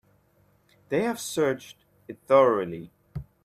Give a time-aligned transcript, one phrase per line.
[0.89, 2.89] They have searched it thoroughly.